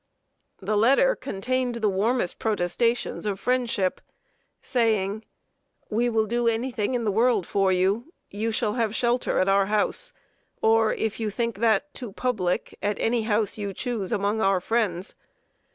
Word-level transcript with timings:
The 0.59 0.75
letter 0.75 1.15
contained 1.15 1.75
the 1.75 1.87
warmest 1.87 2.39
protestations 2.39 3.27
of 3.27 3.39
friendship, 3.39 4.01
saying: 4.59 5.23
"We 5.91 6.09
will 6.09 6.25
do 6.25 6.47
any 6.47 6.71
thing 6.71 6.95
in 6.95 7.03
the 7.03 7.11
world 7.11 7.45
for 7.45 7.71
you. 7.71 8.11
You 8.31 8.51
shall 8.51 8.73
have 8.73 8.95
shelter 8.95 9.37
at 9.37 9.47
our 9.47 9.67
house, 9.67 10.11
or, 10.59 10.91
if 10.91 11.19
you 11.19 11.29
think 11.29 11.57
that 11.59 11.93
too 11.93 12.11
public, 12.13 12.75
at 12.81 12.97
any 12.99 13.21
house 13.29 13.59
you 13.59 13.75
choose 13.75 14.11
among 14.11 14.41
our 14.41 14.59
friends. 14.59 15.13